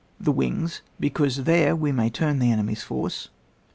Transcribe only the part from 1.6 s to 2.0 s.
we